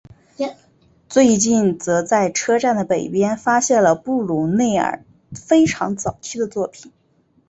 [1.07, 6.91] 最近则在车站的北边发现了布鲁内尔非常早期的作品。